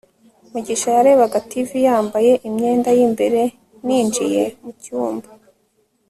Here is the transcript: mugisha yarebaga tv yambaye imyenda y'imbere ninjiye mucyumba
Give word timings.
mugisha 0.51 0.87
yarebaga 0.97 1.37
tv 1.49 1.69
yambaye 1.87 2.31
imyenda 2.47 2.89
y'imbere 2.97 3.41
ninjiye 3.85 4.43
mucyumba 4.63 5.29